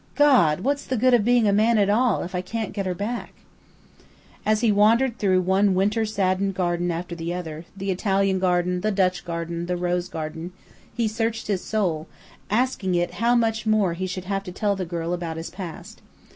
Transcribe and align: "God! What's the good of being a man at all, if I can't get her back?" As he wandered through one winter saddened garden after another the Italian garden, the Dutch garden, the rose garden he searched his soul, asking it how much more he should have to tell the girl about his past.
"God! 0.15 0.61
What's 0.61 0.83
the 0.83 0.97
good 0.97 1.13
of 1.13 1.23
being 1.23 1.47
a 1.47 1.53
man 1.53 1.77
at 1.77 1.87
all, 1.87 2.23
if 2.23 2.33
I 2.33 2.41
can't 2.41 2.73
get 2.73 2.87
her 2.87 2.95
back?" 2.95 3.33
As 4.47 4.61
he 4.61 4.71
wandered 4.71 5.19
through 5.19 5.41
one 5.41 5.75
winter 5.75 6.05
saddened 6.07 6.55
garden 6.55 6.89
after 6.89 7.13
another 7.15 7.65
the 7.77 7.91
Italian 7.91 8.39
garden, 8.39 8.81
the 8.81 8.89
Dutch 8.89 9.23
garden, 9.23 9.67
the 9.67 9.77
rose 9.77 10.09
garden 10.09 10.53
he 10.91 11.07
searched 11.07 11.45
his 11.45 11.63
soul, 11.63 12.07
asking 12.49 12.95
it 12.95 13.11
how 13.21 13.35
much 13.35 13.67
more 13.67 13.93
he 13.93 14.07
should 14.07 14.25
have 14.25 14.41
to 14.45 14.51
tell 14.51 14.75
the 14.75 14.85
girl 14.85 15.13
about 15.13 15.37
his 15.37 15.51
past. 15.51 16.01